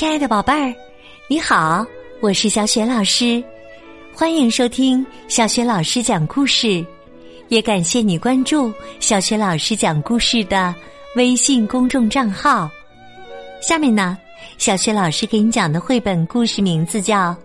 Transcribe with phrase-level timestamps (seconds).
[0.00, 0.74] 亲爱的宝贝儿，
[1.28, 1.84] 你好，
[2.22, 3.44] 我是小雪老师，
[4.14, 6.82] 欢迎收听小雪老师讲故事，
[7.48, 10.74] 也感谢你关注小雪老师讲故事的
[11.16, 12.66] 微信公众账号。
[13.60, 14.16] 下面呢，
[14.56, 17.32] 小雪老师给你讲的绘本故事名字叫《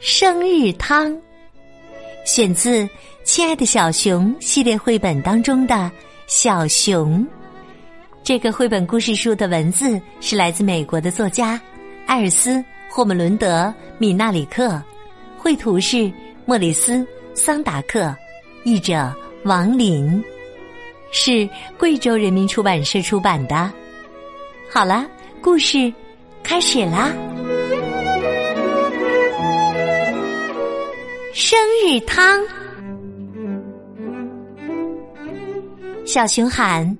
[0.00, 1.12] 生日汤》，
[2.26, 2.82] 选自
[3.22, 5.88] 《亲爱的小熊》系列绘本当中的
[6.26, 7.24] 小熊。
[8.24, 11.60] 这个绘本故事书的文字是来自美国的作家
[12.06, 12.50] 艾尔斯·
[12.88, 13.64] 霍姆伦德·
[13.98, 14.80] 米纳里克，
[15.38, 16.12] 绘图是
[16.44, 16.96] 莫里斯·
[17.34, 18.14] 桑达克，
[18.62, 19.12] 译者
[19.44, 20.22] 王林，
[21.10, 21.48] 是
[21.78, 23.70] 贵州人民出版社出版的。
[24.70, 25.06] 好了，
[25.40, 25.92] 故事
[26.42, 27.10] 开始啦！
[31.32, 32.40] 生日汤，
[36.04, 36.96] 小熊喊。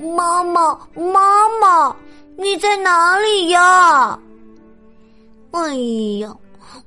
[0.00, 1.96] 妈妈，妈妈，
[2.40, 4.16] 你在哪里呀？
[5.50, 5.74] 哎
[6.20, 6.32] 呀，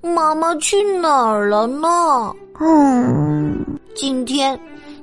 [0.01, 2.33] 妈妈去哪儿了呢？
[2.57, 4.57] 嗯，今天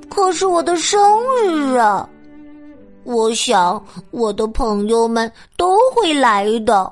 [0.09, 0.99] 可是我的生
[1.45, 2.09] 日啊！
[3.03, 6.91] 我想我的朋友们都会来的，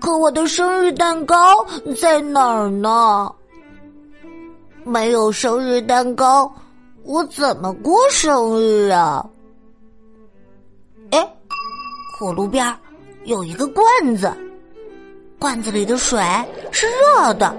[0.00, 1.66] 可我的生日蛋糕
[2.00, 3.28] 在哪儿呢？
[4.84, 6.48] 没有生日蛋糕，
[7.02, 9.28] 我怎么过生日啊？
[12.22, 12.72] 火炉边
[13.24, 13.84] 有一个罐
[14.16, 14.32] 子，
[15.40, 16.22] 罐子里的水
[16.70, 17.52] 是热的。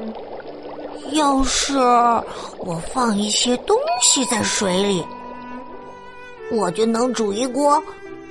[1.12, 1.78] 要是
[2.60, 5.06] 我放一些东西在水里，
[6.50, 7.76] 我就能煮一锅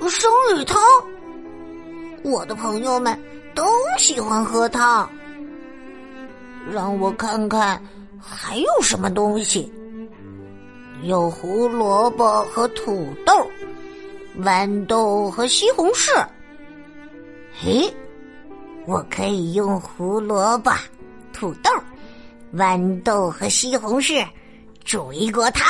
[0.08, 0.80] 生日汤。
[2.22, 3.14] 我的朋友们
[3.55, 3.67] 都
[3.98, 5.06] 喜欢喝汤。
[6.70, 7.78] 让我看看
[8.19, 9.70] 还有什么东西，
[11.02, 13.34] 有胡萝卜和土豆。
[14.41, 16.27] 豌豆和西红柿，
[17.61, 17.92] 嘿，
[18.86, 20.73] 我可以用胡萝卜、
[21.33, 21.70] 土豆、
[22.55, 24.27] 豌豆和西红柿
[24.84, 25.67] 煮一锅汤。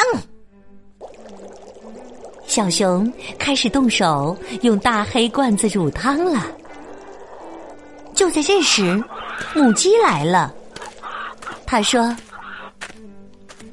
[2.47, 6.47] 小熊开始动手用大黑罐子煮汤了。
[8.15, 9.03] 就在这时，
[9.55, 10.55] 母鸡来了。
[11.67, 12.15] 他说：“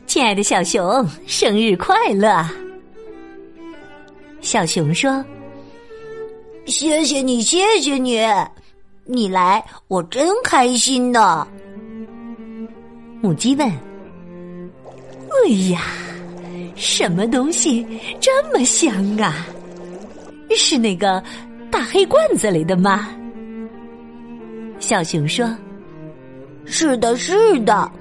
[0.07, 2.43] 亲爱的小熊，生日快乐！”
[4.49, 5.23] 小熊说
[6.65, 8.19] ：“谢谢你，谢谢你，
[9.05, 11.47] 你来我真开心呢。”
[13.21, 13.69] 母鸡问
[15.29, 15.83] ：“哎呀，
[16.75, 17.85] 什么东西
[18.19, 19.45] 这么香啊？
[20.57, 21.23] 是那个
[21.69, 23.07] 大黑罐子里的吗？”
[24.81, 25.55] 小熊说
[26.65, 27.91] ：“是的，是的，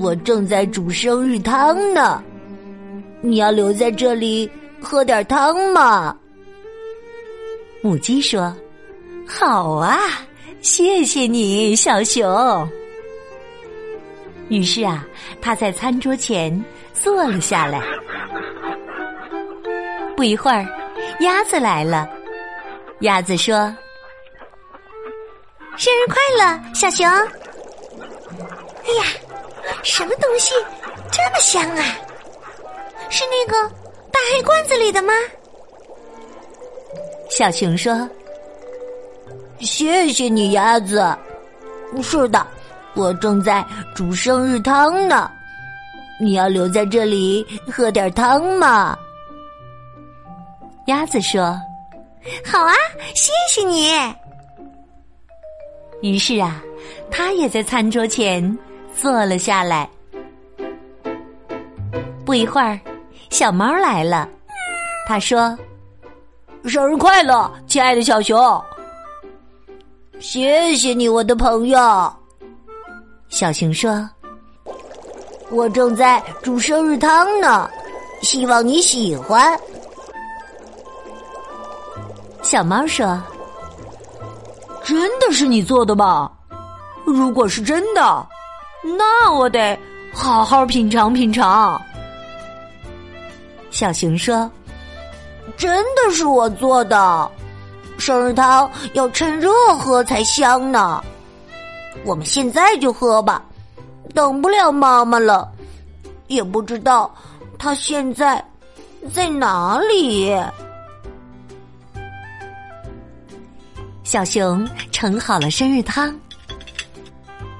[0.00, 2.20] 我正在煮生日汤呢。
[3.20, 4.50] 你要留在这里。”
[4.82, 6.16] 喝点汤嘛，
[7.80, 8.54] 母鸡说
[9.26, 9.98] ：“好啊，
[10.60, 12.68] 谢谢你，小熊。”
[14.50, 15.06] 于是啊，
[15.40, 16.62] 他在餐桌前
[16.92, 17.80] 坐了下来。
[20.16, 20.66] 不一会儿，
[21.20, 22.08] 鸭子来了。
[23.00, 23.74] 鸭子说
[25.76, 27.08] ：“生日快乐，小熊！”
[28.84, 29.04] 哎呀，
[29.82, 30.54] 什么东西
[31.10, 31.84] 这么香啊？
[33.08, 33.81] 是那个。
[34.12, 35.12] 大黑罐子里的吗？
[37.30, 38.08] 小熊说
[39.58, 41.16] ：“谢谢你，鸭子。
[42.02, 42.46] 是的，
[42.94, 43.64] 我正在
[43.94, 45.30] 煮生日汤呢。
[46.20, 48.96] 你要留在这里喝点汤吗？”
[50.86, 51.58] 鸭子说
[52.44, 52.74] ：“好啊，
[53.14, 53.90] 谢谢你。”
[56.02, 56.62] 于是啊，
[57.10, 58.58] 他也在餐桌前
[58.94, 59.88] 坐了下来。
[62.26, 62.78] 不一会儿。
[63.32, 64.28] 小猫来了，
[65.08, 65.58] 他说
[66.68, 68.62] ：“生日快乐，亲爱的小熊！
[70.20, 72.12] 谢谢你，我的朋友。”
[73.30, 74.06] 小熊说
[75.50, 77.70] ：“我正在煮生日汤呢，
[78.20, 79.58] 希望你喜欢。”
[82.44, 83.18] 小猫说
[84.84, 86.30] ：“真的是你做的吗？
[87.06, 88.28] 如果是真的，
[88.98, 89.76] 那我得
[90.12, 91.80] 好好品尝品尝。”
[93.82, 94.48] 小熊说
[95.58, 97.28] ：“真的是我做的，
[97.98, 101.02] 生日汤要趁热喝才香呢。
[102.04, 103.44] 我们现在就喝吧，
[104.14, 105.50] 等不了妈妈了，
[106.28, 107.12] 也不知道
[107.58, 108.40] 她现在
[109.12, 110.32] 在哪里。”
[114.04, 116.16] 小熊盛好了生日汤，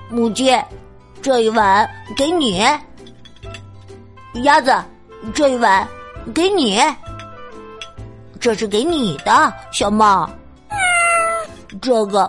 [0.08, 0.56] 母鸡，
[1.20, 2.62] 这一碗给你；
[4.44, 4.72] 鸭子，
[5.34, 5.84] 这一碗。
[6.34, 6.80] 给你，
[8.40, 10.28] 这是给你的，小猫。
[11.80, 12.28] 这个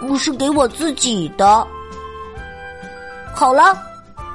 [0.00, 1.66] 不是给我自己的。
[3.34, 3.76] 好了，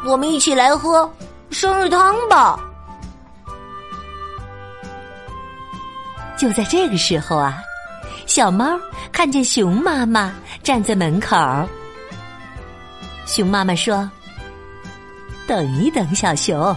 [0.05, 1.09] 我们一起来喝
[1.49, 2.59] 生日汤吧。
[6.35, 7.57] 就在这个时候啊，
[8.25, 8.79] 小猫
[9.11, 11.35] 看见熊妈妈站在门口。
[13.25, 14.09] 熊妈妈说
[15.45, 16.75] ：“等一等，小熊，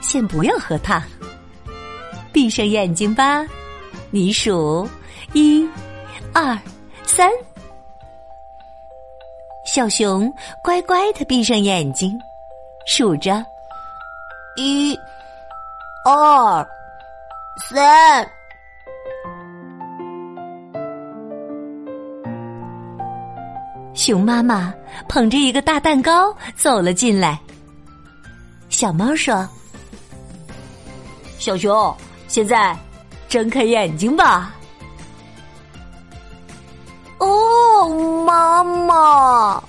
[0.00, 1.02] 先不要喝汤，
[2.34, 3.46] 闭上眼睛吧。
[4.10, 4.86] 你数
[5.32, 5.66] 一、
[6.32, 6.58] 二、
[7.04, 7.30] 三。”
[9.64, 10.30] 小熊
[10.62, 12.12] 乖乖的闭上眼睛，
[12.86, 13.42] 数着
[14.56, 14.94] 一、
[16.04, 16.68] 二、
[17.70, 18.28] 三。
[23.94, 24.74] 熊妈妈
[25.08, 27.40] 捧着一个大蛋糕走了进来。
[28.68, 29.48] 小猫说
[31.38, 31.96] ：“小熊，
[32.28, 32.76] 现在
[33.28, 34.52] 睁开眼睛吧。”
[37.18, 37.88] 哦，
[38.26, 39.62] 妈妈，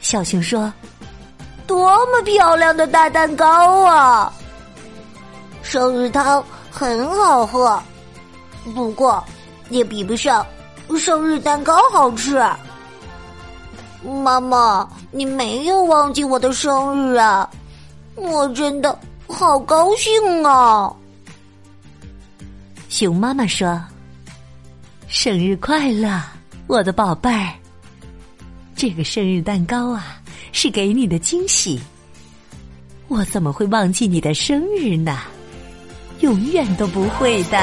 [0.00, 0.70] 小熊说
[1.66, 4.32] ：“多么漂亮的大蛋糕啊！
[5.62, 7.80] 生日汤很好喝，
[8.74, 9.22] 不过
[9.70, 10.44] 也比不上
[10.98, 12.42] 生日蛋糕好吃。”
[14.02, 17.48] 妈妈，你没有忘记我的生日啊！
[18.16, 18.98] 我真的
[19.28, 20.92] 好高兴啊！
[22.92, 23.82] 熊妈妈说
[25.08, 26.22] ：“生日快乐，
[26.66, 27.54] 我的宝贝儿！
[28.76, 30.20] 这个生日蛋糕啊，
[30.52, 31.80] 是给你的惊喜。
[33.08, 35.20] 我怎么会忘记你的生日呢？
[36.20, 37.58] 永远都不会的。”，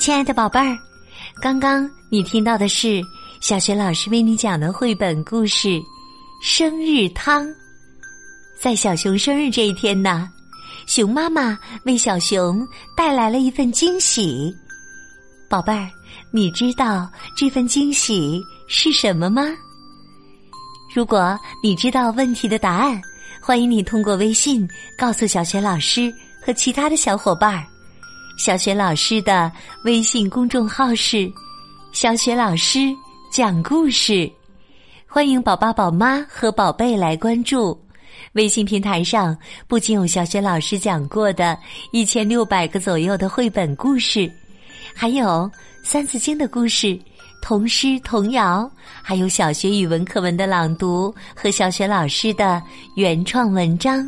[0.00, 0.76] 亲爱的宝贝儿，
[1.42, 3.02] 刚刚你听到的是
[3.40, 5.68] 小学老师为你讲的绘本故事
[6.40, 7.44] 《生日汤》。
[8.60, 10.30] 在小熊生日这一天呢，
[10.86, 12.64] 熊妈妈为小熊
[12.96, 14.54] 带来了一份惊喜。
[15.48, 15.90] 宝贝儿，
[16.30, 19.42] 你知道这份惊喜是什么吗？
[20.94, 23.02] 如果你知道问题的答案，
[23.40, 24.64] 欢迎你通过微信
[24.96, 26.08] 告诉小学老师
[26.40, 27.66] 和其他的小伙伴儿。
[28.36, 29.50] 小雪老师的
[29.84, 31.30] 微信公众号是
[31.92, 32.78] “小雪老师
[33.30, 34.30] 讲故事”，
[35.06, 37.78] 欢迎宝宝、宝妈和宝贝来关注。
[38.32, 39.36] 微信平台上
[39.68, 41.56] 不仅有小雪老师讲过的
[41.92, 44.30] 一千六百个左右的绘本故事，
[44.94, 45.26] 还有
[45.84, 46.98] 《三字经》的故事、
[47.42, 48.68] 童诗童谣，
[49.02, 52.60] 还有小学语文课文的朗读和小雪老师的
[52.96, 54.04] 原创文章。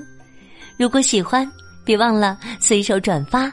[0.76, 1.48] 如果喜欢，
[1.84, 3.52] 别忘了随手转发。